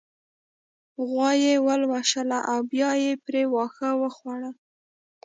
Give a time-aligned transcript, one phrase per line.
[1.07, 4.55] غوا يې ولوشله او بيا يې پرې واښه وخوړل